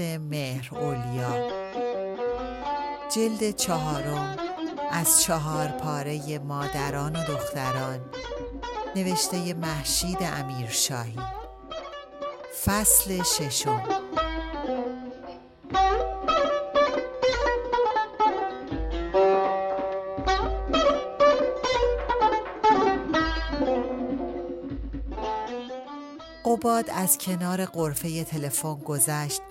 [0.00, 1.48] مهر اولیا.
[3.14, 4.36] جلد چهارم
[4.90, 8.00] از چهار پاره مادران و دختران.
[8.96, 11.18] نوشته محشید امیرشاهی.
[12.64, 13.82] فصل ششم.
[26.44, 29.42] قباد از کنار قرفه تلفن گذشت.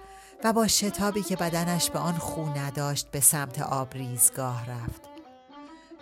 [0.43, 5.02] و با شتابی که بدنش به آن خو نداشت به سمت آبریزگاه رفت.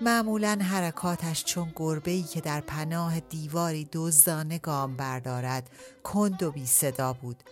[0.01, 5.69] معمولا حرکاتش چون گربه‌ای که در پناه دیواری دزدانه گام بردارد
[6.03, 7.43] کند و بی صدا بود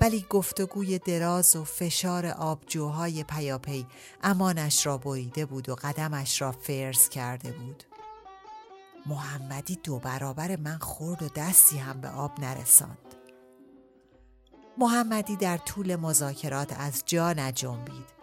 [0.00, 3.86] ولی گفتگوی دراز و فشار آبجوهای پیاپی
[4.22, 7.84] امانش را بریده بود و قدمش را فرز کرده بود.
[9.06, 13.07] محمدی دو برابر من خورد و دستی هم به آب نرساند.
[14.78, 18.18] محمدی در طول مذاکرات از جا نجنبید.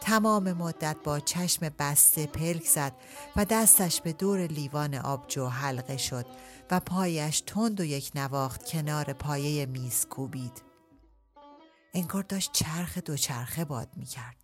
[0.00, 2.92] تمام مدت با چشم بسته پلک زد
[3.36, 6.26] و دستش به دور لیوان آبجو حلقه شد
[6.70, 10.62] و پایش تند و یک نواخت کنار پایه میز کوبید.
[11.94, 14.36] انگار داشت چرخ دوچرخه باد می کرد.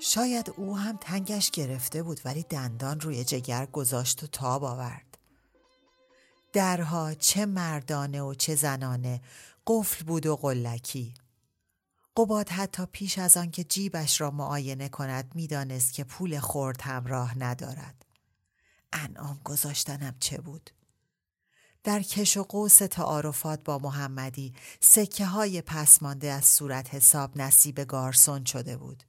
[0.00, 5.18] شاید او هم تنگش گرفته بود ولی دندان روی جگر گذاشت و تاب آورد.
[6.52, 9.20] درها چه مردانه و چه زنانه
[9.66, 11.14] قفل بود و قلکی.
[12.16, 18.04] قباد حتی پیش از آنکه جیبش را معاینه کند می‌دانست که پول خورد همراه ندارد.
[18.92, 20.70] انعام گذاشتنم چه بود؟
[21.84, 28.44] در کش و قوس تعارفات با محمدی سکه های پسمانده از صورت حساب نصیب گارسون
[28.44, 29.02] شده بود.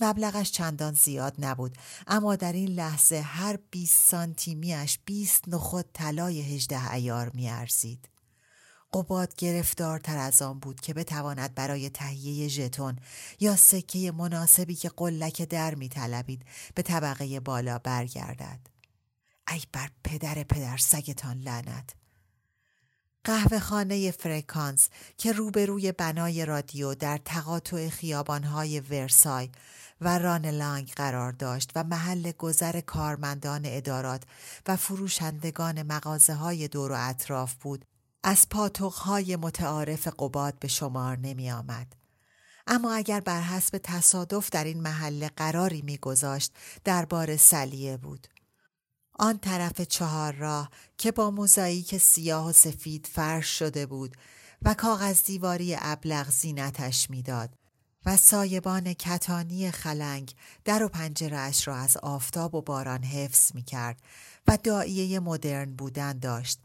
[0.00, 6.92] مبلغش چندان زیاد نبود اما در این لحظه هر 20 سانتیمیش 20 نخود طلای هجده
[6.92, 8.08] ایار میارزید.
[8.92, 12.96] قباد گرفتارتر از آن بود که بتواند برای تهیه ژتون
[13.40, 16.44] یا سکه مناسبی که قلک در میطلبید
[16.74, 18.60] به طبقه بالا برگردد.
[19.52, 21.94] ای بر پدر پدر سگتان لعنت.
[23.24, 29.50] قهوه خانه فرکانس که روبروی بنای رادیو در تقاطع خیابانهای ورسای
[30.00, 34.22] و رانلانگ قرار داشت و محل گذر کارمندان ادارات
[34.66, 37.84] و فروشندگان مغازه های دور و اطراف بود
[38.22, 38.46] از
[38.96, 41.96] های متعارف قباد به شمار نمی آمد.
[42.66, 46.52] اما اگر بر حسب تصادف در این محله قراری میگذاشت
[46.84, 48.26] دربار سلیه بود
[49.18, 54.16] آن طرف چهار راه که با موزاییک سیاه و سفید فرش شده بود
[54.62, 57.54] و کاغذ دیواری ابلغ زینتش می‌داد
[58.06, 64.00] و سایبان کتانی خلنگ در و پنجرش را از آفتاب و باران حفظ می کرد
[64.46, 66.60] و دائیه مدرن بودن داشت.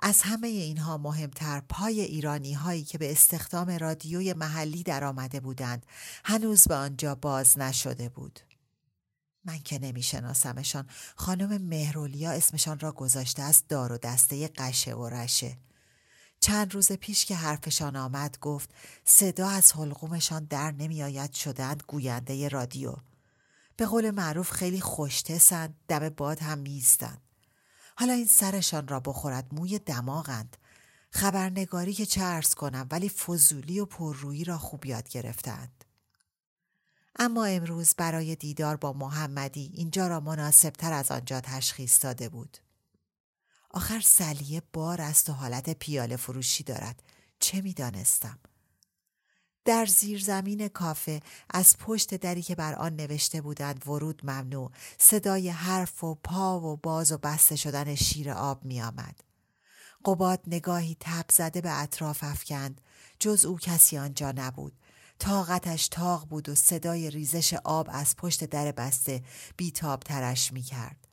[0.00, 5.86] از همه اینها مهمتر پای ایرانی هایی که به استخدام رادیوی محلی در آمده بودند
[6.24, 8.40] هنوز به آنجا باز نشده بود.
[9.44, 10.86] من که نمی شناسمشان
[11.16, 15.56] خانم مهرولیا اسمشان را گذاشته است دار و دسته قشه و رشه.
[16.40, 18.70] چند روز پیش که حرفشان آمد گفت
[19.04, 22.96] صدا از حلقومشان در نمیآید شدند گوینده رادیو
[23.76, 27.25] به قول معروف خیلی خوشتسند دم باد هم میستند
[27.98, 30.56] حالا این سرشان را بخورد موی دماغند.
[31.10, 35.84] خبرنگاری که چه ارز کنم ولی فضولی و پررویی را خوب یاد گرفتند.
[37.18, 42.58] اما امروز برای دیدار با محمدی اینجا را مناسب تر از آنجا تشخیص داده بود.
[43.70, 47.02] آخر سلیه بار است و حالت پیاله فروشی دارد.
[47.40, 48.38] چه می‌دانستم؟
[49.66, 51.20] در زیر زمین کافه
[51.50, 56.76] از پشت دری که بر آن نوشته بودند ورود ممنوع صدای حرف و پا و
[56.76, 59.20] باز و بسته شدن شیر آب می آمد.
[60.04, 62.80] قباد نگاهی تب زده به اطراف افکند
[63.18, 64.72] جز او کسی آنجا نبود
[65.18, 69.22] طاقتش تاق بود و صدای ریزش آب از پشت در بسته
[69.56, 71.08] بیتاب ترش می کرد.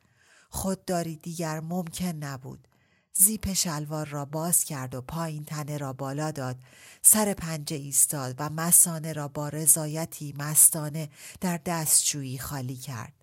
[0.50, 2.68] خودداری دیگر ممکن نبود.
[3.16, 6.56] زیپ شلوار را باز کرد و پایین تنه را بالا داد.
[7.02, 11.10] سر پنجه ایستاد و مسانه را با رضایتی مستانه
[11.42, 13.14] در دستشویی خالی کرد.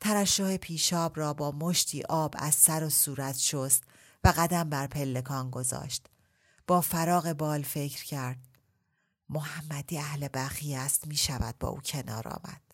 [0.00, 3.82] ترشح پیشاب را با مشتی آب از سر و صورت شست
[4.24, 6.06] و قدم بر پلکان گذاشت.
[6.66, 8.38] با فراغ بال فکر کرد.
[9.28, 12.73] محمدی اهل بخی است می شود با او کنار آمد.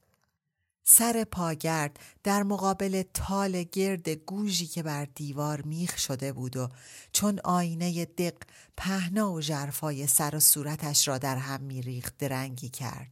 [0.84, 6.68] سر پاگرد در مقابل تال گرد گوژی که بر دیوار میخ شده بود و
[7.12, 8.36] چون آینه دق
[8.76, 13.10] پهنا و جرفای سر و صورتش را در هم میریخت درنگی کرد.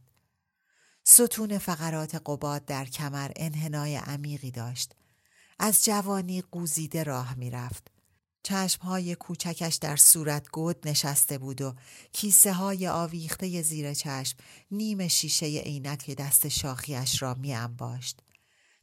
[1.03, 4.95] ستون فقرات قباد در کمر انحنای عمیقی داشت.
[5.59, 7.98] از جوانی قوزیده راه می‌رفت.
[8.43, 11.75] چشمهای کوچکش در صورت گود نشسته بود و
[12.11, 14.37] کیسه های آویخته زیر چشم
[14.71, 18.19] نیم شیشه عینک دست شاخیش را می انباشت.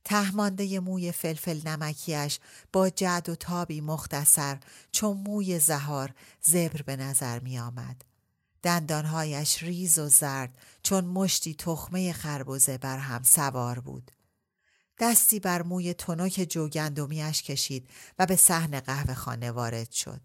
[0.05, 2.39] تهمانده موی فلفل نمکیش
[2.73, 4.59] با جد و تابی مختصر
[4.93, 8.05] چون موی زهار زبر به نظر می آمد.
[8.63, 14.11] دندانهایش ریز و زرد چون مشتی تخمه خربوزه بر هم سوار بود.
[14.99, 17.89] دستی بر موی تنک جوگندمیش کشید
[18.19, 20.21] و به صحن قهوه خانه وارد شد.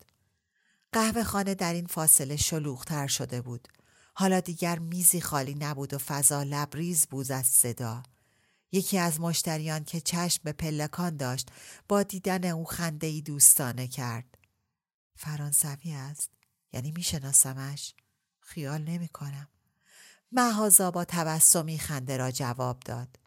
[0.92, 3.68] قهوه خانه در این فاصله شلوغتر شده بود.
[4.14, 8.04] حالا دیگر میزی خالی نبود و فضا لبریز بود از صدا.
[8.72, 11.50] یکی از مشتریان که چشم به پلکان داشت
[11.88, 14.38] با دیدن او خنده ای دوستانه کرد.
[15.16, 16.32] فرانسوی است؟
[16.74, 17.96] یعنی میشناسمش؟
[18.40, 19.48] خیال نمی کنم.
[20.32, 23.21] محازا با تبسمی خنده را جواب داد.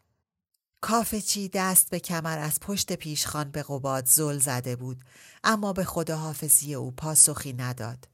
[0.85, 5.03] کافه چی دست به کمر از پشت پیشخان به قباد زل زده بود
[5.43, 8.07] اما به خداحافظی او پاسخی نداد.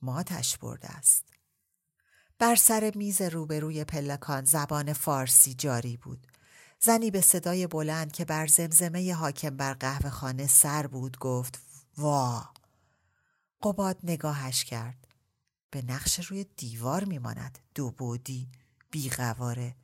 [0.00, 1.24] ماتش برده است.
[2.38, 6.26] بر سر میز روبروی پلکان زبان فارسی جاری بود.
[6.80, 11.58] زنی به صدای بلند که بر زمزمه حاکم بر قهوه خانه سر بود گفت
[11.98, 12.44] وا
[13.62, 15.06] قباد نگاهش کرد
[15.70, 18.48] به نقش روی دیوار میماند دو بودی
[18.90, 19.74] بیقواره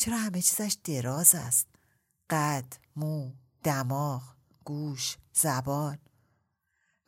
[0.00, 1.66] چرا همه چیزش دراز است؟
[2.30, 3.32] قد مو
[3.62, 4.22] دماغ
[4.64, 5.98] گوش زبان.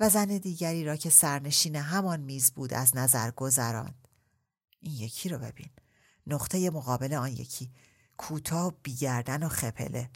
[0.00, 4.08] و زن دیگری را که سرنشین همان میز بود از نظر گذراند.
[4.80, 5.70] این یکی رو ببین.
[6.26, 7.70] نقطه مقابل آن یکی.
[8.16, 10.10] کوتاه بی‌گردن و خپله.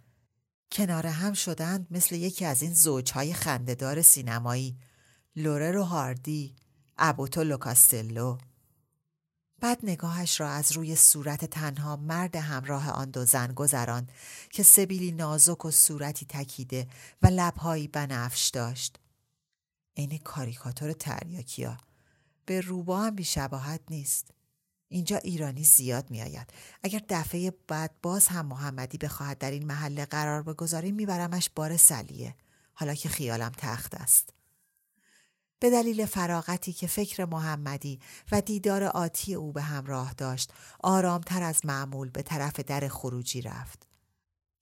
[0.73, 4.79] کنار هم شدند مثل یکی از این زوجهای خنده‌دار سینمایی.
[5.37, 6.57] لورل و هاردی
[6.99, 8.39] ابوت و لو کاستلو.
[9.61, 14.13] بعد نگاهش را از روی صورت تنها مرد همراه آن دو زن گذراند
[14.51, 16.87] که سبیلی نازک و صورتی تکیده
[17.23, 18.99] و لبهایی بنفش داشت.
[19.97, 21.77] عین کاریکاتور تریاکیا
[22.47, 24.31] به روبا هم بیشباهت نیست.
[24.89, 26.51] اینجا ایرانی زیاد میآید.
[26.83, 32.35] اگر دفعه بعد باز هم محمدی بخواهد در این محله قرار بگذاریم میبرمش بار سلیه.
[32.75, 34.36] حالا که خیالم تخت است.
[35.61, 38.01] به دلیل فراغتی که فکر محمدی
[38.33, 43.87] و دیدار آتی او به همراه داشت آرامتر از معمول به طرف در خروجی رفت.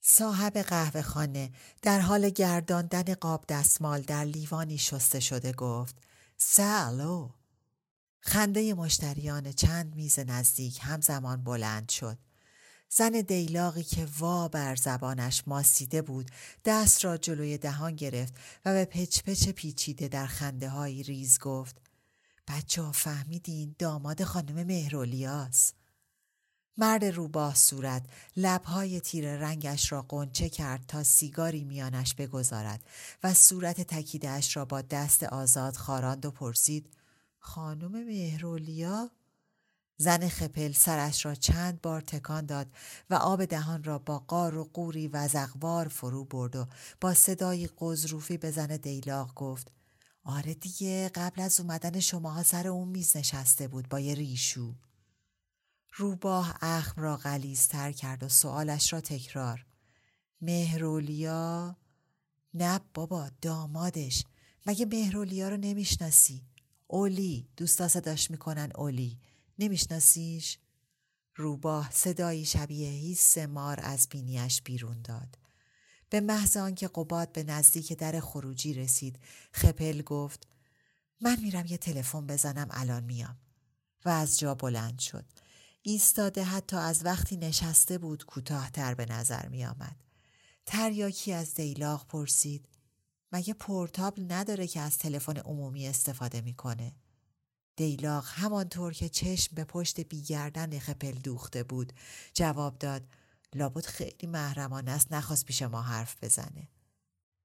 [0.01, 1.51] صاحب قهوه خانه
[1.81, 5.95] در حال گرداندن قاب دستمال در لیوانی شسته شده گفت
[6.37, 7.29] سالو
[8.19, 12.17] خنده مشتریان چند میز نزدیک همزمان بلند شد
[12.89, 16.31] زن دیلاقی که وا بر زبانش ماسیده بود
[16.65, 18.33] دست را جلوی دهان گرفت
[18.65, 21.75] و به پچ پچ پیچیده در خنده های ریز گفت
[22.47, 25.73] بچه ها فهمیدین داماد خانم مهرولیاس؟
[26.77, 28.03] مرد روباه صورت
[28.37, 32.83] لبهای تیر رنگش را قنچه کرد تا سیگاری میانش بگذارد
[33.23, 36.93] و صورت تکیدهش را با دست آزاد خاراند و پرسید
[37.39, 39.11] خانم مهرولیا
[39.97, 42.67] زن خپل سرش را چند بار تکان داد
[43.09, 46.67] و آب دهان را با قار و قوری وزغوار فرو برد و
[47.01, 49.71] با صدایی قزروفی به زن دیلاق گفت
[50.23, 54.73] آره دیگه قبل از اومدن شماها سر اون میز نشسته بود با یه ریشو.
[55.95, 59.65] روباه اخم را غلیزتر کرد و سوالش را تکرار.
[60.41, 61.77] مهرولیا؟
[62.53, 64.23] نه بابا دامادش.
[64.65, 66.41] مگه مهرولیا رو نمی‌شناسی؟
[66.87, 69.19] اولی دوستا صداش می‌کنن اولی.
[69.59, 70.57] نمیشناسیش؟
[71.35, 75.37] روباه صدایی شبیه هیس مار از بینیش بیرون داد.
[76.09, 79.19] به محض آنکه قباد به نزدیک در خروجی رسید
[79.51, 80.47] خپل گفت
[81.21, 83.37] من میرم یه تلفن بزنم الان میام
[84.05, 85.25] و از جا بلند شد
[85.81, 89.95] ایستاده حتی از وقتی نشسته بود کوتاهتر به نظر می آمد.
[90.65, 92.67] تریاکی از دیلاق پرسید
[93.31, 96.95] مگه پورتابل نداره که از تلفن عمومی استفاده می‌کنه
[97.75, 101.93] دیلاق همانطور که چشم به پشت بیگردن خپل دوخته بود.
[102.33, 103.07] جواب داد
[103.55, 106.67] لابد خیلی محرمانه است نخواست پیش ما حرف بزنه.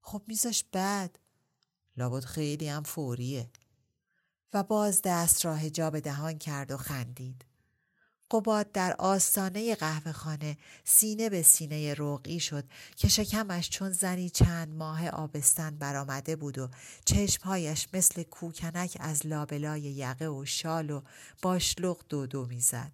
[0.00, 1.18] خب میزاش بعد.
[1.96, 3.50] لابد خیلی هم فوریه.
[4.52, 7.44] و باز دست را هجاب دهان کرد و خندید.
[8.30, 12.64] قباد در آستانه قهوه خانه سینه به سینه روغی شد
[12.96, 16.68] که شکمش چون زنی چند ماه آبستن برآمده بود و
[17.04, 21.02] چشمهایش مثل کوکنک از لابلای یقه و شال و
[21.42, 22.92] باشلق دو دو می‌زد.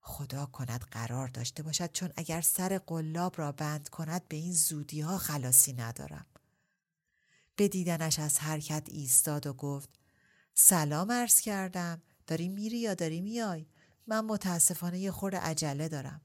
[0.00, 5.00] خدا کند قرار داشته باشد چون اگر سر قلاب را بند کند به این زودی
[5.00, 6.26] ها خلاصی ندارم.
[7.56, 9.88] به دیدنش از حرکت ایستاد و گفت
[10.54, 13.66] سلام عرض کردم داری میری یا داری میای؟
[14.10, 16.20] من متاسفانه یه خورده عجله دارم.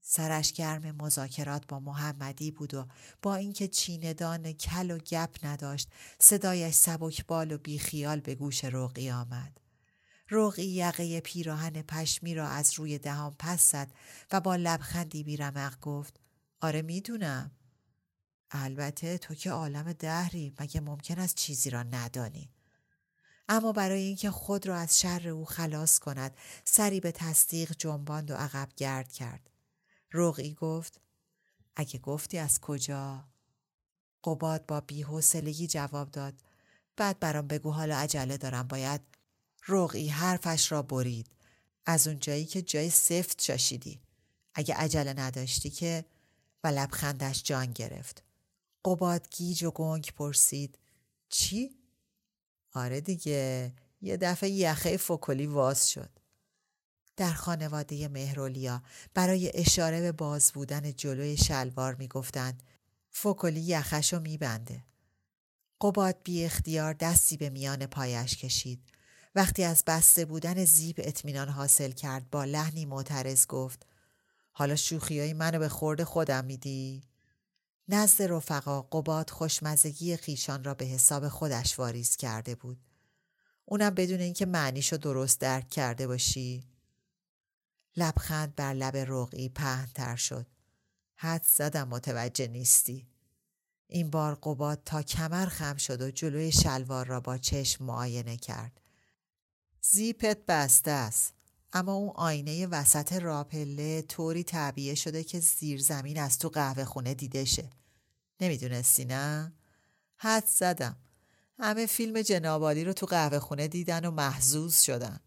[0.00, 2.86] سرش گرم مذاکرات با محمدی بود و
[3.22, 5.88] با اینکه چیندان کل و گپ نداشت
[6.18, 9.60] صدایش سبکبال و بیخیال به گوش روغی آمد.
[10.28, 13.92] روغی یقه پیراهن پشمی را از روی دهان پس زد
[14.32, 16.20] و با لبخندی بیرمق گفت
[16.60, 17.50] آره می‌دونم.
[18.50, 22.50] البته تو که عالم دهری مگه ممکن است چیزی را ندانی.
[23.48, 28.34] اما برای اینکه خود را از شر او خلاص کند سری به تصدیق جنباند و
[28.34, 29.50] عقب گرد کرد.
[30.12, 31.00] رقعی گفت
[31.76, 33.24] اگه گفتی از کجا؟
[34.24, 36.34] قباد با بیحوصلگی جواب داد
[36.96, 39.00] بعد برام بگو حالا عجله دارم باید
[39.68, 41.26] رقعی حرفش را برید.
[41.86, 44.00] از اون جایی که جای سفت شاشیدی
[44.54, 46.04] اگه عجله نداشتی که
[46.64, 48.22] و لبخندش جان گرفت.
[48.84, 50.78] قباد گیج و گنگ پرسید
[51.28, 51.75] چی؟
[52.76, 56.10] آره دیگه یه دفعه یخه فکلی واز شد.
[57.16, 58.82] در خانواده مهرولیا
[59.14, 62.62] برای اشاره به باز بودن جلوی شلوار می‌گفتند
[63.10, 64.84] فکلی یخشو میبنده.
[65.80, 68.80] قباد بی اختیار دستی به میان پایش کشید.
[69.34, 73.86] وقتی از بسته بودن زیب اطمینان حاصل کرد با لحنی معترض گفت
[74.52, 77.02] حالا شوخی های منو به خورد خودم میدی؟
[77.88, 82.78] نزد رفقا قباد خوشمزگی خیشان را به حساب خودش واریز کرده بود.
[83.64, 86.64] اونم بدون اینکه معنیشو درست درک کرده باشی.
[87.96, 90.46] لبخند بر لب رقعی پهنتر شد.
[91.14, 93.08] حد زدم متوجه نیستی.
[93.86, 98.80] این بار قباد تا کمر خم شد و جلوی شلوار را با چشم معاینه کرد.
[99.80, 101.35] زیپت بسته است.
[101.76, 107.14] اما اون آینه وسط راپله طوری تعبیه شده که زیر زمین از تو قهوه خونه
[107.14, 107.70] دیده شه.
[108.40, 109.52] نمی‌دونستی نه؟
[110.16, 110.96] حد زدم.
[111.58, 115.20] همه فیلم جنابالی رو تو قهوه خونه دیدن و محزوز شدن.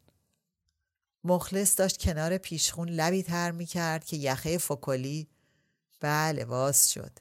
[1.24, 5.28] مخلص داشت کنار پیشخون لبی تر می کرد که یخه فکلی
[6.00, 7.20] بله واز شد.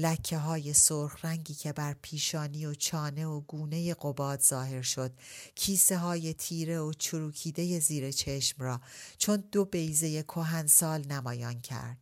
[0.00, 5.12] لکه های سرخ رنگی که بر پیشانی و چانه و گونه قباد ظاهر شد
[5.54, 8.80] کیسه های تیره و چروکیده زیر چشم را
[9.18, 11.98] چون دو بیزه کهنسال نمایان کرد.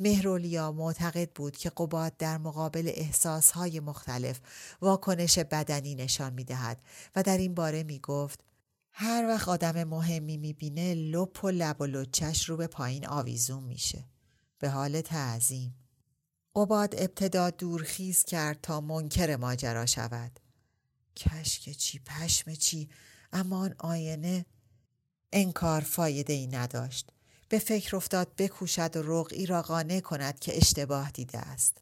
[0.00, 4.40] مهرولیا معتقد بود که قباد در مقابل احساسهای مختلف
[4.82, 6.82] واکنش بدنی نشان می دهد
[7.16, 8.40] و در این باره می گفت
[8.90, 13.64] هر وقت آدم مهمی می بینه لپ و لب و لچش رو به پایین آویزون
[13.64, 14.04] میشه.
[14.58, 15.87] به حال تعظیم.
[16.58, 20.40] قباد ابتدا دورخیز کرد تا منکر ماجرا شود.
[21.16, 22.88] کشک چی پشم چی
[23.32, 24.46] اما آن آینه
[25.32, 27.10] انکار فایده ای نداشت.
[27.48, 31.78] به فکر افتاد بکوشد و رقعی را قانع کند که اشتباه دیده است.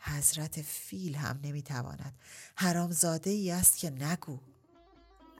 [0.00, 2.18] حضرت فیل هم نمی‌تواند
[2.54, 4.38] حرام زاده ای است که نگو.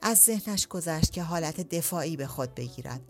[0.01, 3.01] از ذهنش گذشت که حالت دفاعی به خود بگیرد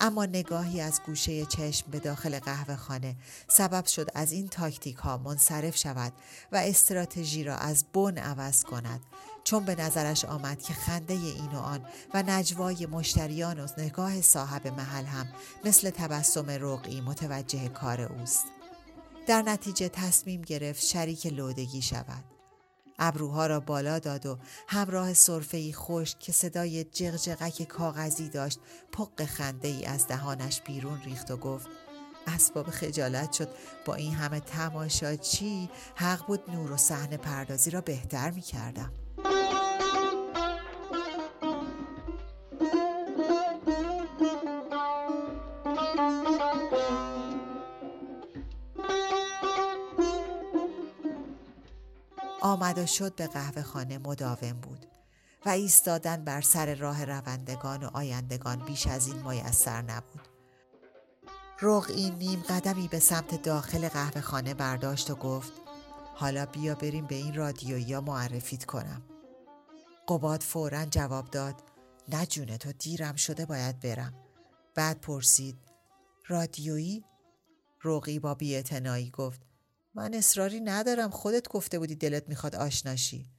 [0.00, 3.16] اما نگاهی از گوشه چشم به داخل قهوه خانه
[3.48, 6.12] سبب شد از این تاکتیک ها منصرف شود
[6.52, 9.00] و استراتژی را از بن عوض کند
[9.44, 11.80] چون به نظرش آمد که خنده این و آن
[12.14, 15.26] و نجوای مشتریان و نگاه صاحب محل هم
[15.64, 18.44] مثل تبسم رقعی متوجه کار اوست.
[19.26, 22.37] در نتیجه تصمیم گرفت شریک لودگی شود.
[22.98, 24.38] ابروها را بالا داد و
[24.68, 28.58] همراه صرفه خشک که صدای جغجغک کاغذی داشت
[28.92, 31.66] پق خنده ای از دهانش بیرون ریخت و گفت
[32.26, 33.48] اسباب خجالت شد
[33.84, 38.92] با این همه تماشا چی حق بود نور و صحنه پردازی را بهتر می کردم.
[52.48, 54.86] آمد و شد به قهوه خانه مداوم بود
[55.46, 60.28] و ایستادن بر سر راه روندگان و آیندگان بیش از این میسر نبود.
[61.60, 65.52] رغ این نیم قدمی به سمت داخل قهوه خانه برداشت و گفت
[66.14, 69.02] حالا بیا بریم به این رادیویی معرفیت کنم.
[70.08, 71.54] قباد فورا جواب داد
[72.08, 74.14] نه جونه تو دیرم شده باید برم.
[74.74, 75.58] بعد پرسید
[76.26, 77.04] رادیویی؟
[77.80, 79.47] روغی با بیاعتنایی گفت
[79.98, 81.10] من اصراری ندارم.
[81.10, 83.30] خودت گفته بودی دلت می‌خواد آشناشی.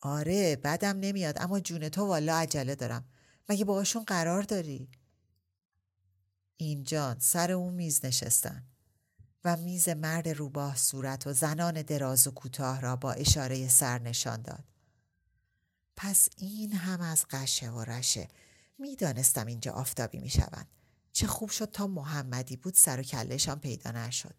[0.00, 1.42] آره بدم نمیاد.
[1.42, 3.04] اما جون تو والا عجله دارم.
[3.48, 4.88] مگه باهاشون قرار داری؟
[6.56, 8.66] اینجان سر اون میز نشستن
[9.44, 14.42] و میز مرد روباه صورت و زنان دراز و کوتاه را با اشاره سر نشان
[14.42, 14.64] داد.
[15.96, 18.28] پس این هم از قشه و رشه.
[18.78, 20.68] می‌دانستم اینجا آفتابی می‌شوند.
[21.12, 24.34] چه خوب شد تا محمدی بود سر و کلشان پیدا نشد.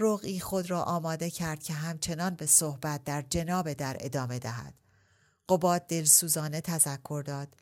[0.00, 4.74] رقی خود را آماده کرد که همچنان به صحبت در جناب در ادامه دهد.
[5.48, 7.56] قباد دلسوزانه تذکر داد.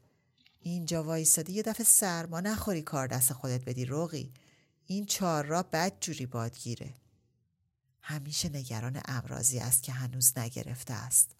[0.60, 4.32] اینجا وایستادی یه دفعه سرما نخوری کار دست خودت بدی رقی.
[4.86, 6.94] این چار را بد جوری بادگیره.
[8.00, 11.37] همیشه نگران امراضی است که هنوز نگرفته است.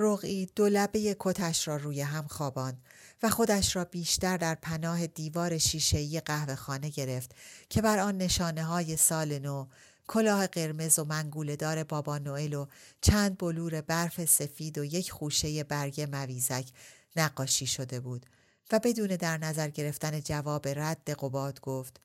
[0.00, 2.82] رقی دو لبه کتش را روی هم خواباند
[3.22, 7.34] و خودش را بیشتر در پناه دیوار شیشه‌ای قهوه خانه گرفت
[7.68, 9.66] که بر آن نشانه های سال نو
[10.08, 12.66] کلاه قرمز و منگوله دار بابا نوئل و
[13.00, 16.68] چند بلور برف سفید و یک خوشه برگ مویزک
[17.16, 18.26] نقاشی شده بود
[18.72, 22.00] و بدون در نظر گرفتن جواب رد قباد گفت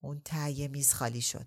[0.00, 1.46] اون تهیه میز خالی شد.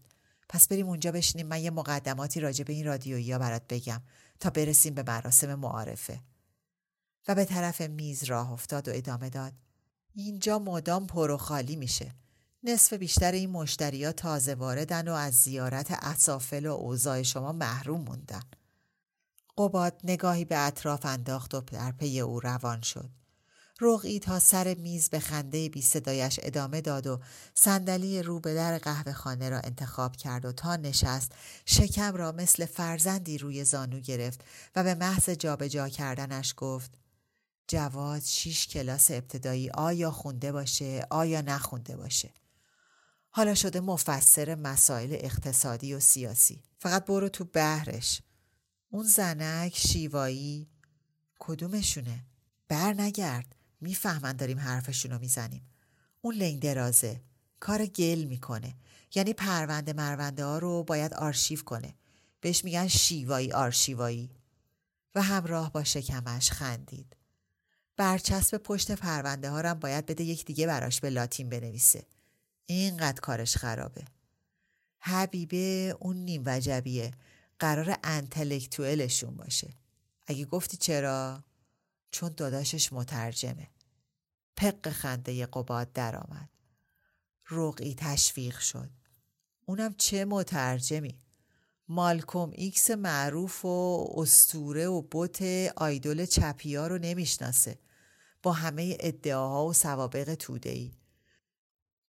[0.49, 1.47] پس بریم اونجا بشینیم.
[1.47, 4.01] من یه مقدماتی راجع به این رادیویی برات بگم.
[4.43, 6.19] تا برسیم به مراسم معارفه.
[7.27, 9.53] و به طرف میز راه افتاد و ادامه داد.
[10.15, 12.15] اینجا مدام پر و خالی میشه.
[12.63, 18.43] نصف بیشتر این مشتریا تازه واردن و از زیارت اصافل و اوضاع شما محروم موندن.
[19.57, 23.09] قباد نگاهی به اطراف انداخت و در پی او روان شد.
[23.81, 27.19] رقی تا سر میز به خنده بی صدایش ادامه داد و
[27.53, 31.31] صندلی رو به در قهوه خانه را انتخاب کرد و تا نشست
[31.65, 34.43] شکم را مثل فرزندی روی زانو گرفت
[34.75, 36.91] و به محض جابجا جا کردنش گفت
[37.67, 42.29] جواد شیش کلاس ابتدایی آیا خونده باشه آیا نخونده باشه؟
[43.29, 46.63] حالا شده مفسر مسائل اقتصادی و سیاسی.
[46.79, 48.21] فقط برو تو بهرش.
[48.89, 50.69] اون زنک شیوایی
[51.39, 52.25] کدومشونه؟
[52.67, 55.69] بر نگرد می‌فهمن داریم حرفشونو می‌زنیم.
[56.21, 57.21] اون لنگ درازه.
[57.59, 58.75] کار گل می‌کنه.
[59.15, 61.95] یعنی پرونده مرونده ها رو باید آرشیو کنه.
[62.41, 64.31] بهش میگن شیوایی آرشیوایی.
[65.15, 67.15] و همراه با شکمش خندید.
[67.97, 72.05] برچسب پشت پرونده ها هم باید بده یک دیگه براش به لاتین بنویسه.
[72.65, 74.05] اینقدر کارش خرابه.
[74.99, 77.11] حبیبه اون نیم وجبیه.
[77.59, 79.73] قرار انتلکتوئلشون باشه.
[80.27, 81.43] اگه گفتی چرا؟
[82.11, 83.67] چون داداشش مترجمه.
[84.55, 86.49] پق خنده قباد درآمد.
[87.49, 88.89] رقی تشویق شد.
[89.65, 91.19] اونم چه مترجمی؟
[91.87, 95.41] مالکوم ایکس معروف و اسطوره و بت
[95.75, 97.79] idol چپیا رو نمی‌شناسه.
[98.43, 100.97] با همه ادعاها و سوابق توده‌ای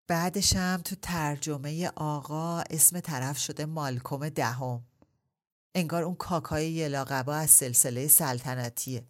[0.07, 4.85] بعدش هم تو ترجمه آقا اسم طرف شده مالکوم دهم.
[5.75, 9.07] انگار اون کاکای یه‌لاقبا از سلسله سلطنتیه.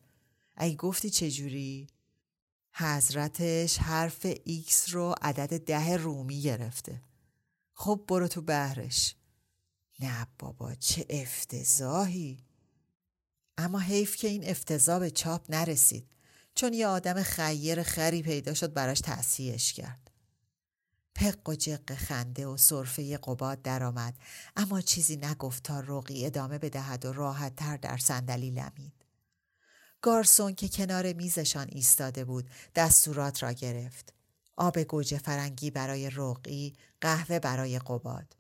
[0.57, 1.87] اگه گفتی چجوری؟
[2.77, 7.03] حضرتش حرف ایکس رو عدد ده رومی گرفته.
[7.73, 9.15] خب برو تو بهرش
[10.01, 12.45] نه بابا چه افتضاحی.
[13.59, 16.11] اما حیف که این افتضاح به چاپ نرسید
[16.55, 20.11] چون یه آدم خیر خری پیدا شد براش تصحیحش کرد.
[21.15, 24.15] پق و جق خنده و سرفه قباد درآمد
[24.57, 29.04] اما چیزی نگفت تا رقی ادامه بدهد و راحت تر در صندلی لمید.
[30.05, 34.12] گارسون که کنار میزشان ایستاده بود دستورات را گرفت.
[34.57, 38.37] آب گوجه فرنگی برای رقی، قهوه برای قباد.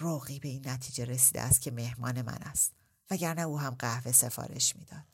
[0.00, 2.72] رقی به این نتیجه رسیده است که مهمان من است
[3.10, 5.04] وگرنه او هم قهوه سفارش می‌داد.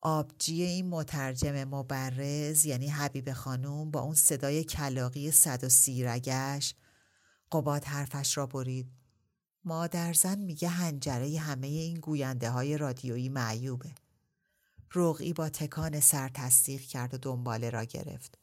[0.00, 6.74] آبجی این مترجم مبرز یعنی حبیب خانوم با اون صدای کلاقی صد و سی رگش
[7.52, 8.99] قباد حرفش را برید
[9.64, 13.90] مادرزن میگه هنجره همه این گوینده های رادیویی معیوبه.
[14.94, 18.38] رقعی با تکان سر تصدیق کرد و دنباله را گرفت.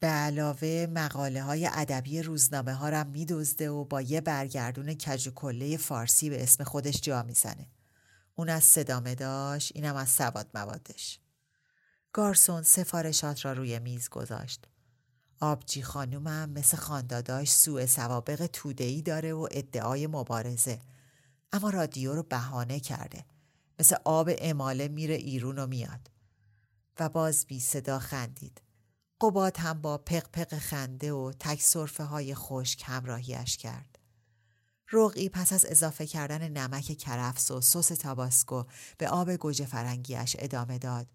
[0.00, 5.76] به علاوه مقاله های ادبی روزنامه ها را میدزده و با یه برگردون کج کله
[5.76, 7.66] فارسی به اسم خودش جا می‌زنه.
[8.34, 11.18] اون از صدامه داشت اینم از سواد موادش.
[12.12, 14.66] گارسون سفارشات را روی میز گذاشت.
[15.40, 20.80] آبجی خانومم مثل خانداداش سوء سوابق تودهی داره و ادعای مبارزه.
[21.52, 23.24] اما رادیو رو بهانه کرده.
[23.78, 26.10] مثل آب اماله میره ایرون و میاد.
[27.00, 28.60] و باز بی صدا خندید.
[29.20, 33.98] قباد هم با پق پق خنده و تک صرفه های خشک همراهیش کرد.
[34.92, 38.64] رقعی پس از اضافه کردن نمک کرفس و سس تاباسکو
[38.98, 41.06] به آب گوجه فرنگیش ادامه داد.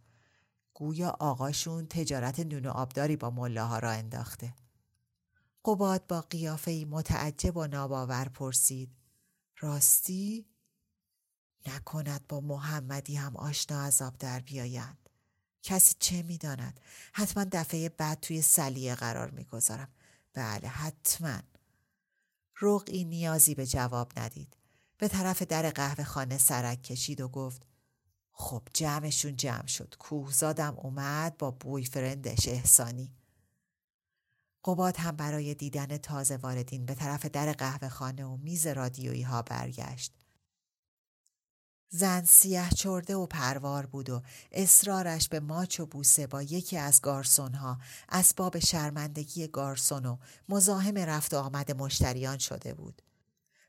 [0.77, 4.53] گویا آقاشون تجارت نون و آبداری با ملاها را انداخته.
[5.65, 8.95] قباد با قیافه متعجب و ناباور پرسید.
[9.59, 10.45] راستی؟
[11.67, 15.09] نکند با محمدی هم آشنا عذاب در بیایند.
[15.63, 16.79] کسی چه می‌داند؟
[17.13, 19.89] حتما دفعه بعد توی سلیه قرار می‌گذارم.
[20.33, 21.39] بله حتما.
[22.61, 24.57] رقعی نیازی به جواب ندید.
[24.97, 27.65] به طرف در قهوه خانه سرک کشید و گفت
[28.37, 29.95] خب جمعشون جمع شد.
[29.99, 33.11] کوهزادم اومد با بوی فرندش احسانی.
[34.65, 39.41] قباد هم برای دیدن تازه واردین به طرف در قهوه خانه و میز رادیویی ها
[39.41, 40.13] برگشت.
[41.89, 44.21] زن سیه چرده و پروار بود و
[44.51, 47.77] اصرارش به ماچ و بوسه با یکی از گارسون ها
[48.09, 50.17] اسباب شرمندگی گارسون و
[50.49, 53.01] مزاحم رفت و آمد مشتریان شده بود.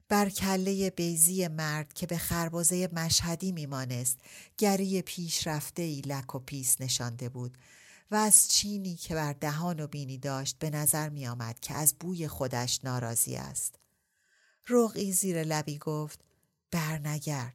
[0.08, 4.18] بر کله بیزی مرد که به خربازه مشهدی میمانست
[4.58, 7.58] گری پیشرفته ای لک و پیس نشانده بود
[8.10, 11.94] و از چینی که بر دهان و بینی داشت به نظر می آمد که از
[12.00, 13.78] بوی خودش ناراضی است.
[14.68, 16.20] رقعی زیر لبی گفت
[16.70, 17.54] برنگرد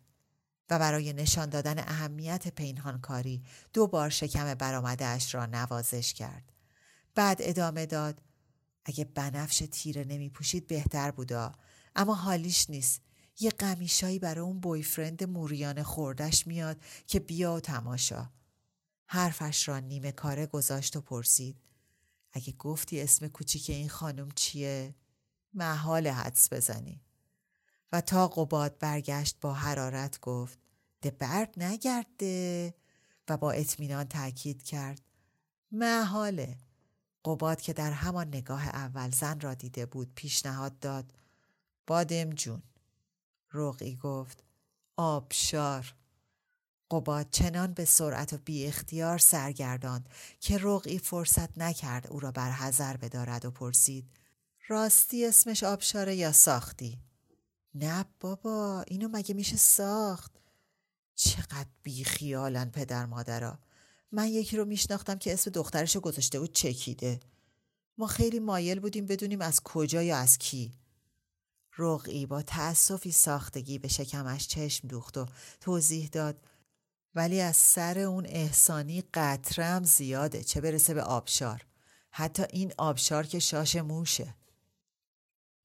[0.69, 6.51] و برای نشان دادن اهمیت پینهانکاری دو بار شکم برآمدهاش را نوازش کرد.
[7.15, 8.21] بعد ادامه داد
[8.85, 11.51] اگه بنفش تیره نمی پوشید بهتر بودا
[11.95, 13.01] اما حالیش نیست.
[13.39, 16.77] یه قمیشایی برای اون بویفرند موریان خوردش میاد
[17.07, 18.29] که بیا و تماشا.
[19.05, 21.57] حرفش را نیمه کاره گذاشت و پرسید.
[22.33, 24.95] اگه گفتی اسم کوچیک این خانم چیه؟
[25.53, 27.01] محال حدس بزنی.
[27.91, 30.59] و تا قباد برگشت با حرارت گفت
[31.01, 32.73] ده برد نگرده.
[33.29, 35.01] و با اطمینان تاکید کرد
[35.71, 36.57] محاله.
[37.25, 41.13] قباد که در همان نگاه اول زن را دیده بود پیشنهاد داد
[41.91, 42.61] بادم جون.
[43.53, 44.43] رقی گفت
[44.97, 45.95] آبشار.
[46.91, 52.51] قباد چنان به سرعت و بی اختیار سرگرداند که رقی فرصت نکرد او را بر
[52.51, 54.11] حذر بدارد و پرسید
[54.67, 56.99] راستی اسمش آبشاره یا ساختی؟
[57.75, 60.31] نه بابا اینو مگه میشه ساخت؟
[61.15, 63.59] چقدر بی خیالن پدر مادرها
[64.11, 67.19] من یکی رو میشناختم که اسم دخترش گذاشته بود چکیده.
[67.97, 70.80] ما خیلی مایل بودیم بدونیم از کجا یا از کی.
[71.77, 75.25] رقعی با تأسفی ساختگی به شکمش چشم دوخت و
[75.59, 76.47] توضیح داد.
[77.15, 81.65] ولی از سر اون احسانی قطرم زیاده چه برسه به آبشار.
[82.11, 84.35] حتی این آبشار که شاش موشه.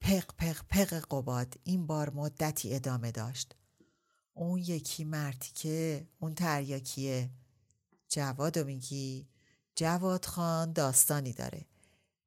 [0.01, 3.55] پق پق پق قباد این بار مدتی ادامه داشت.
[4.35, 7.31] اون یکی مرتی که اون تریاکیه.
[8.09, 9.27] جوادو میگی؟
[9.75, 11.66] جواد خان داستانی داره.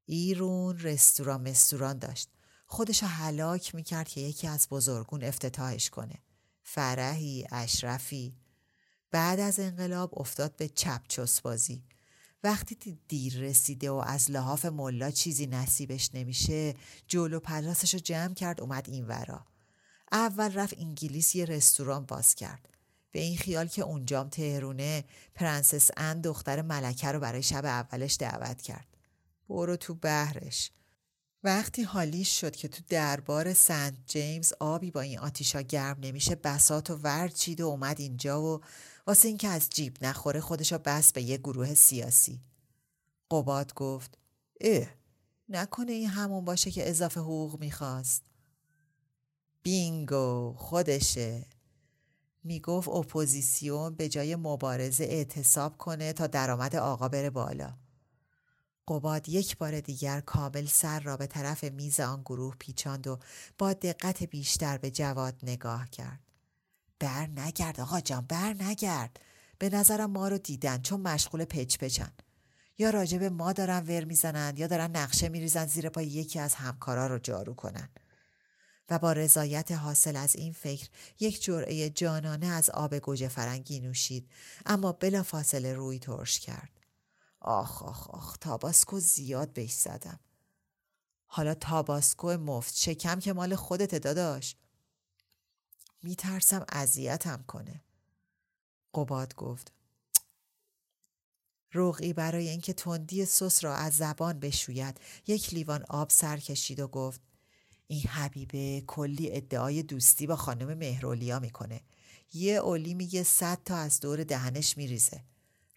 [0.06, 2.30] ایرون رستوران مستوران داشت.
[2.72, 6.16] خودشو حلاک می‌کرد که یکی از بزرگون افتتاحش کنه.
[6.64, 8.36] فرحی اشرفی.
[9.12, 11.84] بعد از انقلاب افتاد به چپچوس بازی.
[12.44, 16.76] وقتی دیر رسیده و از لحاف ملا چیزی نصیبش نمیشه
[17.08, 19.46] جلو پدرسش رو جمع کرد اومد این ورا.
[20.12, 22.70] اول رفت انگلیس یه رستوران باز کرد.
[23.12, 25.04] به این خیال که اونجام تهرونه
[25.36, 28.88] پرنسس ان دختر ملکه رو برای شب اولش دعوت کرد.
[29.50, 30.72] برو تو بهرش
[31.43, 36.89] وقتی حالیش شد که تو دربار سنت جیمز آبی با این آتیشا گرم نمیشه بساطو
[36.89, 38.62] ورچید و اومد اینجا و
[39.08, 42.41] واسه اینکه از جیب نخوره خودشو بست به یه گروه سیاسی.
[43.32, 44.17] قباد گفت
[44.62, 44.88] اه
[45.49, 48.23] نکنه این همون باشه که اضافه حقوق می‌خواست.
[49.63, 51.45] bingo خودشه.
[52.43, 57.73] می‌گفت اپوزیسیون به جای مبارزه اعتصاب کنه تا درآمد آقا بره بالا.
[58.89, 63.19] قباد یک بار دیگر کامل سر را به طرف میز آن گروه پیچاند و
[63.58, 66.19] با دقت بیشتر به جواد نگاه کرد.
[66.99, 69.19] بر نگرد آقا جان بر نگرد.
[69.60, 72.12] به نظرم ما رو دیدن چون مشغول پچ پچن.
[72.78, 76.56] یا راجع به ما دارن ور می‌زنن یا دارن نقشه میریزن زیر پای یکی از
[76.56, 77.89] همکارا رو جارو کنن.
[78.89, 84.30] و با رضایت حاصل از این فکر یک جرعه جانانه از آب گوجه فرنگی نوشید
[84.65, 86.79] اما بلا فاصله روی ترش کرد.
[87.41, 90.19] آخ آخ آخ تاباسکو زیاد بهش زدم.
[91.28, 94.56] حالا تاباسکو مفت شکم که مال خودت داداش.
[96.04, 97.84] میترسم اذیتم کنه.
[98.93, 99.73] قباد گفت
[101.71, 104.99] روغی برای اینکه تندی سس را از زبان بشوید.
[105.28, 107.21] یک لیوان آب سر کشید و گفت
[107.88, 111.82] این حبیبه کلی ادعای دوستی با خانم مهرولیا می‌کنه.
[112.34, 115.23] یه اولی میگه صد تا از دور دهنش میریزه.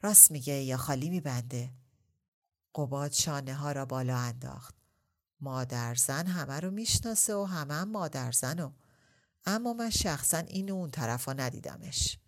[0.03, 1.71] راست میگه یا خالی میبنده؟
[2.75, 4.75] قباد شانه ها را بالا انداخت.
[5.41, 8.73] مادر زن همه رو می‌شناسه و همه هم مادر زن و.
[9.45, 12.19] اما من شخصا این اون طرف ها ندیدمش.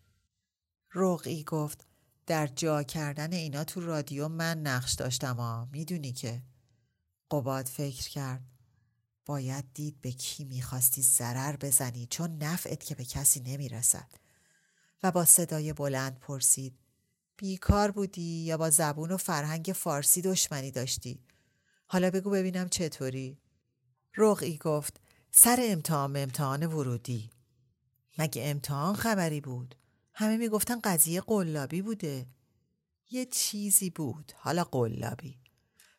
[0.94, 1.86] رقعی گفت
[2.26, 6.42] در جا کردن اینا تو رادیو من نقش داشتم ها می‌دونی که.
[7.30, 8.44] قباد فکر کرد.
[9.26, 14.12] باید دید به کی می‌خواستی ضرر بزنی چون نفعت که به کسی نمی‌رسد.
[15.02, 16.78] و با صدای بلند پرسید
[17.36, 21.20] بیکار بودی یا با زبون و فرهنگ فارسی دشمنی داشتی؟
[21.86, 23.38] حالا بگو ببینم چطوری.
[24.16, 27.30] رقعی گفت سر امتحان امتحان ورودی.
[28.18, 29.74] مگه امتحان خبری بود؟
[30.14, 32.26] همه می‌گفتن قضیه قلابی بوده.
[33.10, 35.38] یه چیزی بود حالا قلابی.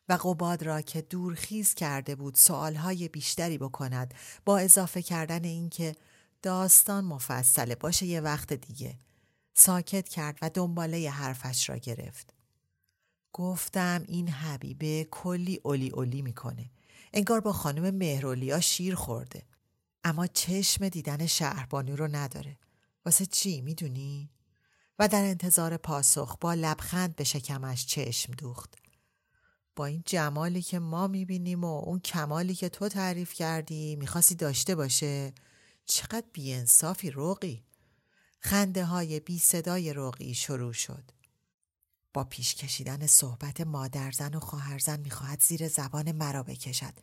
[0.08, 5.96] و قباد را که دورخیز کرده بود سوالهای بیشتری بکند با اضافه کردن اینکه
[6.42, 8.98] داستان مفصله باشه یه وقت دیگه.
[9.58, 12.34] ساکت کرد و دنباله حرفش را گرفت.
[13.32, 16.70] گفتم این حبیبه کلی اولی اولی می‌کنه.
[17.12, 19.42] انگار با خانم مهرولیا شیر خورده.
[20.04, 22.56] اما چشم دیدن شهربانو رو نداره.
[23.04, 24.30] واسه چی می‌دونی؟
[24.98, 28.74] و در انتظار پاسخ با لبخند به شکمش چشم دوخت.
[29.76, 34.74] با این جمالی که ما می‌بینیم و اون کمالی که تو تعریف کردی می‌خواستی داشته
[34.74, 35.32] باشه
[35.84, 37.65] چقدر بیانصافی روغی
[38.46, 41.10] خنده های بی صدای روغی شروع شد.
[42.14, 46.94] با پیش کشیدن صحبت مادرزن و خواهرزن می‌خواهد زیر زبان مرا بکشد.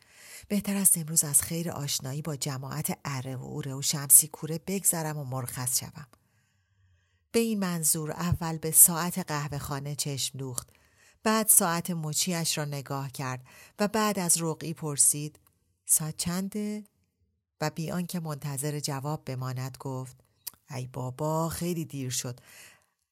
[0.48, 5.18] بهتر است امروز از خیر آشنایی با جماعت اره و اوره و شمسی کوره بگذرم
[5.18, 6.08] و مرخص شوم.
[7.32, 10.70] به این منظور اول به ساعت قهوه خانه چشم دوخت.
[11.24, 13.46] بعد ساعت مچیش را نگاه کرد
[13.80, 15.40] و بعد از رقعی پرسید
[15.86, 16.84] ساعت چنده؟
[17.62, 20.23] و بیان که منتظر جواب بماند گفت
[20.74, 22.40] ای بابا خیلی دیر شد.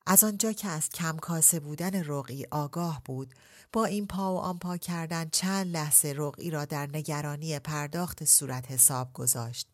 [0.06, 3.34] از آنجا که از کم کاسه بودن رقعی آگاه بود
[3.74, 8.72] با این پا و آن پا کردن چند لحظه رقعی را در نگرانی پرداخت صورت
[8.72, 9.68] حساب گذاشت.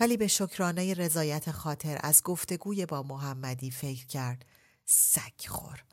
[0.00, 4.44] ولی به شکرانه رضایت خاطر از گفتگوی با محمدی فکر کرد.
[4.84, 5.84] سگ خور.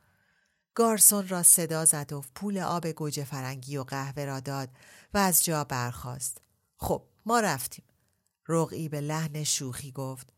[0.75, 4.69] گارسون را صدا زد و پول آب گوجه فرنگی و قهوه را داد
[5.13, 6.41] و از جا برخاست.
[6.77, 7.85] خب ما رفتیم.
[8.47, 10.33] رقعی به لحن شوخی گفت.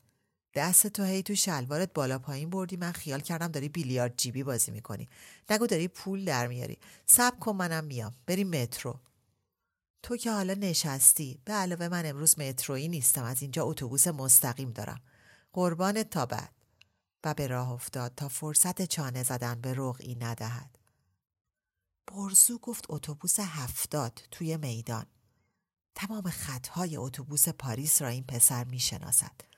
[0.56, 2.78] دست تو هی تو شلوارت بالا پایین بردی.
[2.78, 5.10] من خیال کردم داری بیلیارد جیبی بازی می‌کنی.
[5.50, 6.78] نگو داری پول در میاری.
[7.06, 8.16] سب کن منم میام.
[8.26, 9.00] بریم مترو.
[10.04, 11.40] تو که حالا نشستی.
[11.46, 13.24] به علاوه من امروز مترویی نیستم.
[13.24, 15.02] از اینجا اتوبوس مستقیم دارم.
[15.54, 16.54] قربانت تا بعد.
[17.24, 20.78] و به راه افتاد تا فرصت چانه زدن به رقعی ندهد.
[22.08, 25.06] برزو گفت اتوبوس هفتاد توی میدان.
[25.96, 29.53] تمام خطهای اتوبوس پاریس را این پسر می شناسد.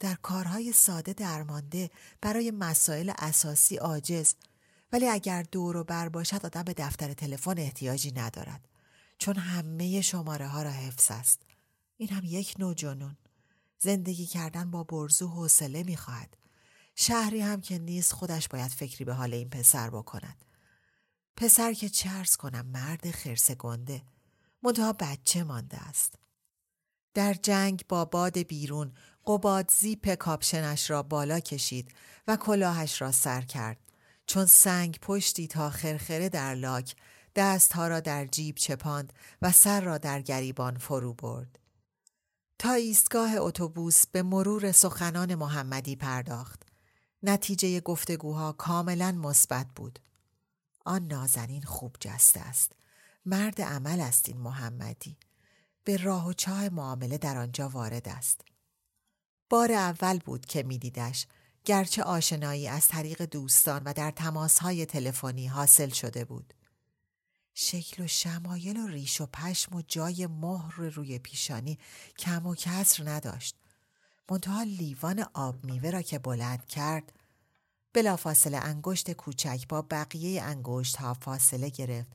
[0.00, 4.34] در کارهای ساده درمانده برای مسائل اساسی عاجز
[4.92, 8.68] ولی اگر دور و بر باشد آدم به دفتر تلفن احتیاجی ندارد
[9.18, 11.42] چون همه شماره ها را حفظ است
[11.96, 13.16] این هم یک نوع جنون
[13.78, 16.36] زندگی کردن با برزو حوصله می‌خواهد
[16.94, 20.44] شهری هم که نیست خودش باید فکری به حال این پسر بکند.
[21.36, 24.02] پسر که چرس کنم مرد خرس گنده
[24.62, 26.14] منتها بچه مانده است.
[27.14, 28.92] در جنگ با باد بیرون
[29.28, 31.94] قباد زیپ کاپشنش را بالا کشید
[32.28, 33.78] و کلاهش را سر کرد
[34.26, 36.96] چون سنگ پشتی تا خرخره در لاک
[37.36, 39.12] دستها را در جیب چپاند
[39.42, 41.58] و سر را در گریبان فرو برد.
[42.58, 46.62] تا ایستگاه اتوبوس به مرور سخنان محمدی پرداخت.
[47.22, 49.98] نتیجه گفتگوها کاملا مثبت بود.
[50.84, 52.72] آن نازنین خوب جسته است.
[53.26, 55.16] مرد عمل است این محمدی.
[55.84, 58.40] به راه و چاه معامله در آنجا وارد است.
[59.50, 61.26] بار اول بود که میدیدش
[61.64, 66.54] گرچه آشنایی از طریق دوستان و در تماسهای تلفنی حاصل شده بود.
[67.54, 71.78] شکل و شمایل و ریش و پشم و جای مهر روی پیشانی
[72.18, 73.56] کم و کسر نداشت.
[74.30, 77.12] منتها لیوان آب میوه را که بلند کرد
[77.92, 82.12] بلافاصله انگشت کوچک با بقیه انگشت ها فاصله گرفت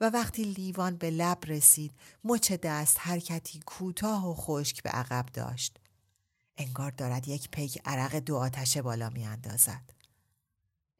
[0.00, 1.92] و وقتی لیوان به لب رسید
[2.24, 5.78] مچ دست حرکتی کوتاه و خشک به عقب داشت.
[6.56, 9.94] انگار دارد یک پیک عرق دو آتشه بالا می اندازد.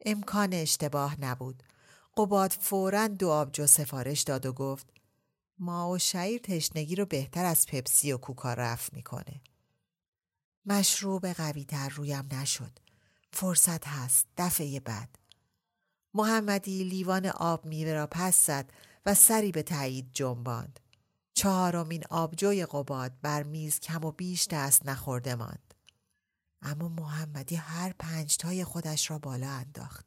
[0.05, 1.63] امکان اشتباه نبود.
[2.17, 4.87] قباد فورا دو آبجو سفارش داد و گفت
[5.59, 9.41] ما و شعیر تشنگی رو بهتر از پپسی و کوکا رفت می‌کنه.
[10.65, 12.79] مشروب قوی تر رویم نشد.
[13.33, 15.19] فرصت هست دفعه بعد.
[16.13, 18.71] محمدی لیوان آب میوه را پس زد
[19.05, 20.79] و سری به تایید جنباند.
[21.37, 25.73] چهارمین آبجوی قباد بر میز کم و بیش دست نخورده ماند.
[26.61, 30.05] اما محمدی هر پنج تای خودش را بالا انداخت.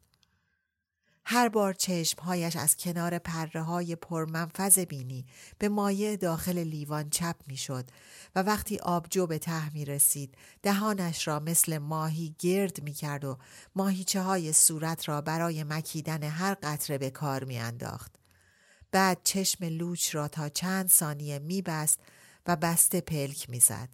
[1.25, 5.25] هر بار چشمهایش از کنار پره های پرمنفذ بینی
[5.57, 7.89] به مایع داخل لیوان چپ می شد
[8.35, 13.37] و وقتی آبجو به ته می رسید دهانش را مثل ماهی گرد می کرد و
[13.75, 18.18] ماهیچه های صورت را برای مکیدن هر قطره به کار می انداخت.
[18.91, 21.99] بعد چشم لوچ را تا چند ثانیه می بست
[22.45, 23.89] و بسته پلک می زد.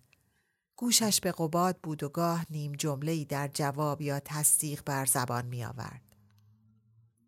[0.75, 5.65] گوشش به قباد بود و گاه نیم جمله در جواب یا تصدیق بر زبان می
[5.65, 6.01] آورد.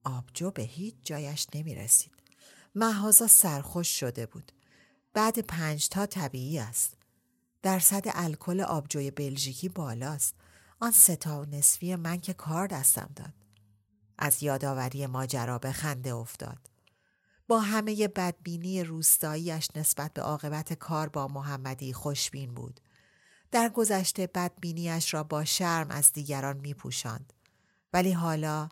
[0.04, 2.14] آبجو به هیچ جایش نمی رسید.
[2.76, 4.52] محازا سرخوش شده بود.
[5.14, 6.98] بعد پنج تا طبیعی است.
[7.62, 10.36] درصد الکل آبجوی بلژیکی بالاست.
[10.80, 13.34] آن ستا و نصفی من که کار دستم داد.
[14.18, 16.70] از یادآوری ماجرا به خنده افتاد.
[17.48, 22.80] با همه بدبینی روستاییش نسبت به عاقبت کار با محمدی خوشبین بود.
[23.52, 27.34] در گذشته بدبینیش را با شرم از دیگران می پوشند.
[27.94, 28.70] ولی حالا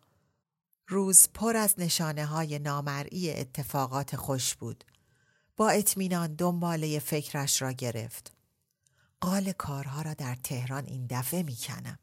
[0.88, 4.84] روز پر از نشانه های نامرئی اتفاقات خوش بود.
[5.58, 8.32] با اطمینان دنباله فکرش را گرفت.
[9.22, 12.00] قال کارها را در تهران این دفعه می کنم.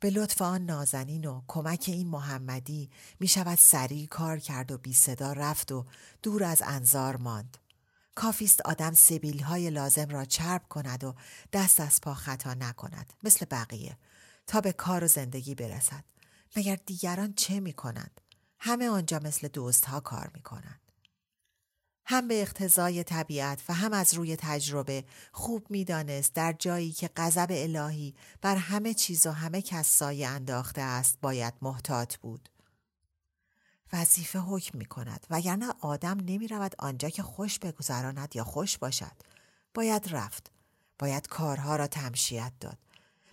[0.00, 4.94] به لطف آن نازنین و کمک این محمدی می شود سریع کار کرد و بی
[4.94, 5.86] صدا رفت و
[6.22, 7.58] دور از انظار ماند.
[8.14, 11.14] کافیست آدم سبیل های لازم را چرب کند و
[11.52, 13.98] دست از پا خطا نکند مثل بقیه
[14.46, 16.04] تا به کار و زندگی برسد.
[16.56, 18.20] مگر دیگران چه می کنند؟
[18.58, 20.87] همه آنجا مثل دوست ها کار می کنند.
[22.10, 27.48] هم به اقتضای طبیعت و هم از روی تجربه خوب می‌دانست در جایی که غضب
[27.50, 32.48] الهی بر همه چیز و همه کس سایه انداخته است باید محتاط بود.
[33.92, 39.16] وظیفه حکم می کند وگرنه آدم نمی رود آنجا که خوش بگذراند یا خوش باشد.
[39.74, 40.50] باید رفت.
[40.98, 42.78] باید کارها را تمشیت داد.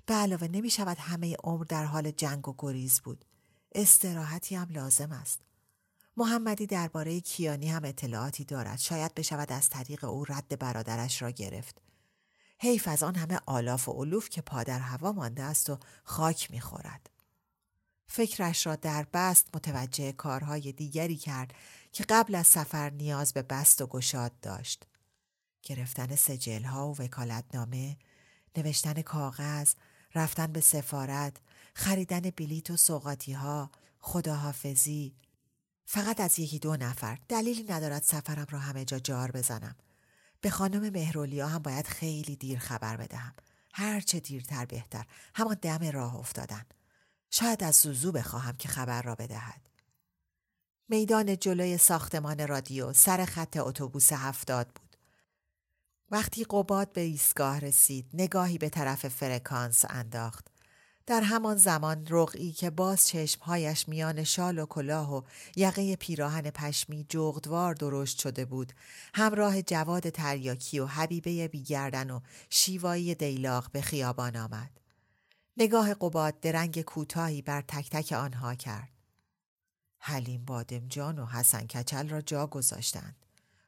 [0.06, 3.26] به علاوه نمی شود همه عمر در حال جنگ و گریز بود.
[3.76, 5.42] استراحتی هم لازم است.
[6.18, 8.80] محمدی درباره کیانی هم اطلاعاتی دارد.
[8.80, 11.82] شاید بشود از طریق او رد برادرش را گرفت.
[12.60, 17.10] حیف از آن همه آلاف و علوف که پادر هوا مانده است و خاک می‌خورد.
[18.08, 21.54] فکرش را در بست متوجه کارهای دیگری کرد
[21.92, 24.86] که قبل از سفر نیاز به بست و گشاد داشت.
[25.64, 27.98] گرفتن سجل ها و وکالتنامه،
[28.58, 29.74] نوشتن کاغذ،
[30.16, 31.38] رفتن به سفارت،
[31.74, 33.38] خریدن بلیت و سوقاتی
[34.00, 35.16] خداحافظی،
[35.86, 39.76] فقط از یکی دو نفر دلیلی ندارد سفرم را همه جا جار بزنم.
[40.42, 43.34] به خانم مهرولیا هم باید خیلی دیر خبر بدهم.
[43.74, 45.06] هرچه دیرتر بهتر.
[45.36, 46.66] همان دم راه افتادن.
[47.32, 49.70] شاید از زوزو بخواهم که خبر را بدهد.
[50.90, 54.98] میدان جلوی ساختمان رادیو سر خط اتوبوس هفتاد بود.
[56.12, 60.55] وقتی قباد به ایستگاه رسید نگاهی به طرف فرکانس انداخت.
[61.08, 65.22] در همان زمان رقعی که باز چشمهایش میان شال و کلاه و
[65.56, 68.74] یقه پیراهن پشمی جغدوار درشت شده بود
[69.14, 74.72] همراه جواد تریاکی و حبیبه بیگردن و شیوایی دیلاق به خیابان آمد.
[75.58, 78.90] نگاه قباد درنگ کوتاهی بر تک تک آنها کرد.
[80.00, 83.16] حلیم بادمجان و حسن کچل را جا گذاشتند.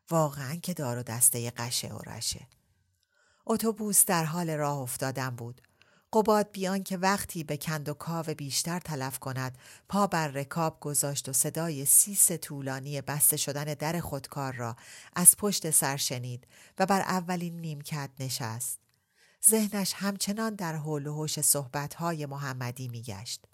[0.09, 2.47] واقعا که دار و دسته قشه و رشه.
[3.45, 5.61] اتوبوس در حال راه افتادن بود.
[6.13, 9.57] قباد بیان که وقتی به کند و کاو بیشتر تلف کند
[9.89, 14.75] پا بر رکاب گذاشت و صدای سیس طولانی بسته شدن در خودکار را
[15.15, 16.47] از پشت سر شنید
[16.79, 18.79] و بر اولین نیمکت نشست.
[19.49, 23.45] ذهنش همچنان در حول و حوش صحبتهای محمدی میگشت.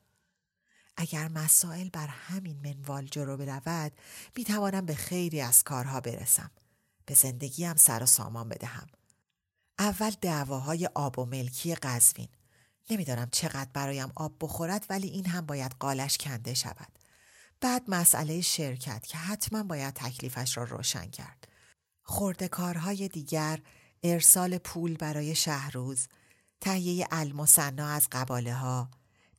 [0.98, 3.92] اگر مسائل بر همین منوال جلو برود
[4.36, 6.52] می توانم به خیری از کارها برسم.
[7.06, 8.88] به زندگیم سر و سامان بدهم.
[9.80, 12.28] اول دعواهای آب و ملکی قزوین
[12.90, 17.00] نمی‌دانم چقدر برایم آب بخورد ولی این هم باید قالش کنده شود.
[17.62, 21.48] بعد مسئله شرکت که حتما باید تکلیفش را روشن کرد.
[22.04, 23.60] خورده کارهای دیگر
[24.04, 26.08] ارسال پول برای شهروز،
[26.62, 28.90] تهیه المصنا از قباله ها،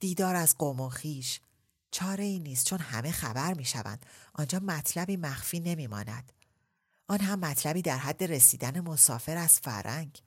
[0.01, 1.41] دیدار از قوم و خیش.
[1.91, 4.07] چاره ای نیست چون همه خبر می شوند.
[4.35, 6.33] آنجا مطلبی مخفی نمی ماند.
[7.09, 10.23] آن هم مطلبی در حد رسیدن مسافر از فرنگ.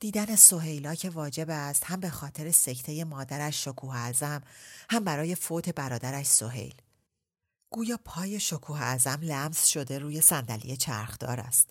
[0.00, 4.42] دیدن سهیلا که واجب است هم به خاطر سکته مادرش شکوه اعظم
[4.90, 6.74] هم برای فوت برادرش سهیل.
[7.70, 11.70] گویا پای شکوه اعظم لمس شده روی صندلی چرخدار است.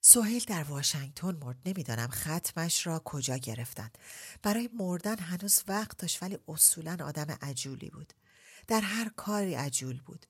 [0.00, 3.98] سهیل در واشنگتن مرد نمی‌دانم ختمش را کجا گرفتند.
[4.42, 8.12] برای مردن هنوز وقت داشت ولی اصولا آدم عجولی بود.
[8.68, 10.26] در هر کاری عجول بود.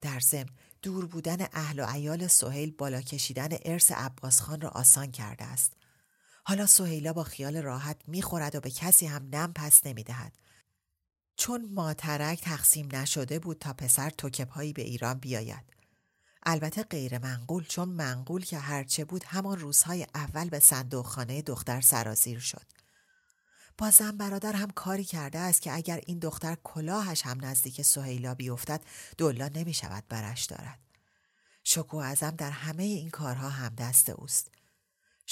[0.00, 0.48] در ضمن
[0.82, 5.72] دور بودن اهل و عیال سهیل بالا کشیدن ارث عباس خان را آسان کرده است.
[6.44, 10.32] حالا سهیلا با خیال راحت می‌خورد و به کسی هم نم پس نمی‌دهد.
[11.36, 15.64] چون ماترک تقسیم نشده بود تا پسر توکپهایی به ایران بیاید.
[16.42, 22.38] البته غیر منقول چون منقول که هرچه بود همان روزهای اول به صندوقخانه دختر سرازیر
[22.38, 22.66] شد.
[23.78, 28.80] بازم برادر هم کاری کرده است که اگر این دختر کلاهش هم نزدیک سهیلا بیفتد
[29.18, 30.78] دلا نمی شود برش دارد.
[31.64, 34.50] شکو ازم در همه این کارها هم دست اوست.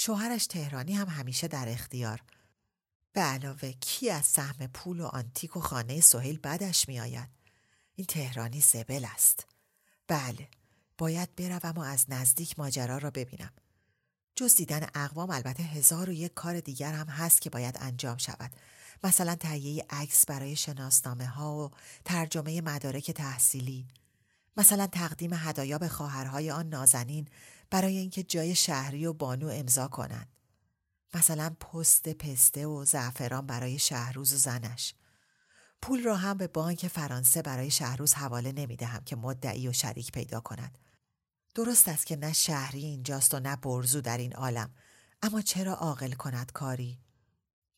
[0.01, 2.23] شوهرش تهرانی هم همیشه در اختیار.
[3.13, 7.29] به علاوه کی از سهم پول و آنتیک و خانه سهیل بدش می آید؟
[7.95, 9.47] این تهرانی زبل است.
[10.07, 10.47] بله،
[10.97, 13.53] باید بروم و از نزدیک ماجرا را ببینم.
[14.35, 18.51] جز دیدن اقوام البته هزار و یک کار دیگر هم هست که باید انجام شود.
[19.03, 21.71] مثلا تهیه عکس برای شناسنامه ها و
[22.05, 23.87] ترجمه مدارک تحصیلی.
[24.57, 27.27] مثلا تقدیم هدایا به خواهرهای آن نازنین
[27.69, 30.27] برای اینکه جای شهری و بانو امضا کنند.
[31.13, 34.93] مثلا پست پسته و زعفران برای شهروز و زنش.
[35.81, 40.11] پول را هم به بانک فرانسه برای شهروز حواله نمی دهم که مدعی و شریک
[40.11, 40.77] پیدا کند.
[41.55, 44.73] درست است که نه شهری اینجاست و نه برزو در این عالم
[45.21, 46.99] اما چرا عاقل کند کاری؟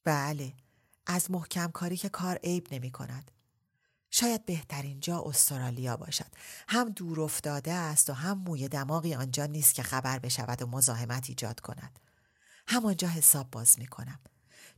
[0.03, 0.53] بله
[1.05, 3.31] از محکم کاری که کار عیب نمی کند.
[4.11, 6.31] شاید بهترین جا استرالیا باشد.
[6.67, 11.29] هم دور افتاده است و هم موی دماغی آنجا نیست که خبر بشود و مزاحمت
[11.29, 11.99] ایجاد کند.
[12.67, 14.19] همانجا حساب باز می کنم.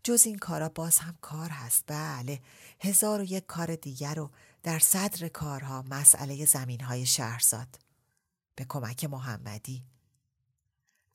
[0.03, 1.83] جز این کارا باز هم کار هست.
[1.87, 2.41] بله
[2.79, 4.31] هزار و یک کار دیگر و
[4.63, 7.79] در صدر کارها مسئله زمین های شهرزاد.
[8.55, 9.83] به کمک محمدی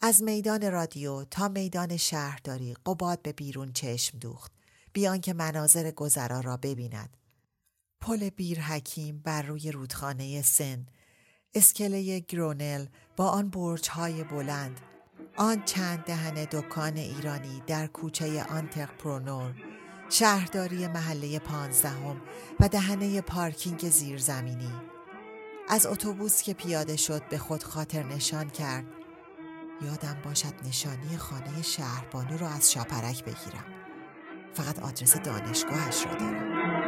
[0.00, 4.52] از میدان رادیو تا میدان شهرداری قباد به بیرون چشم دوخت
[4.92, 7.16] بیان که مناظر گذرا را ببیند
[8.00, 10.86] پل بیر حکیم بر روی رودخانه سن.
[11.54, 12.86] اسکله گرونل
[13.16, 14.80] با آن برجهای بلند
[15.36, 19.54] آن چند دهن دکان ایرانی در کوچه آنترپرونور
[20.10, 22.20] شهرداری محله پانزدهم
[22.60, 24.72] و دهنه پارکینگ زیرزمینی.
[25.68, 28.84] از اتوبوس که پیاده شد به خود خاطر نشان کرد.
[29.82, 33.64] یادم باشد نشانی خانه شهربانو را از شاپرک بگیرم.
[34.54, 36.87] فقط آدرس دانشگاهش را دارم.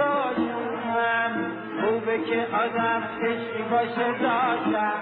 [2.01, 4.93] خوبه که آدم عشقی باشه داشتم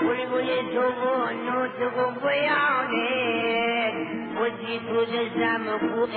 [0.00, 3.92] بوی و نوت و بیانه.
[4.36, 6.10] خودی تو دزم خوب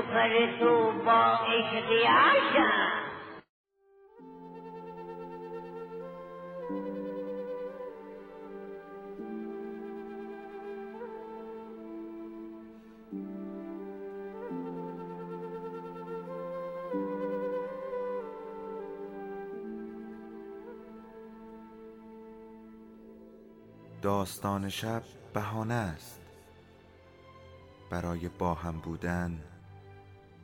[0.00, 0.50] استکانه
[24.02, 25.02] داستان شب
[25.34, 26.20] بهانه است.
[27.90, 29.59] برای با هم بودن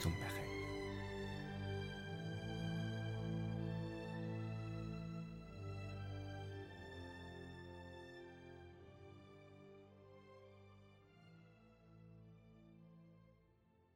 [0.00, 0.29] 怎么办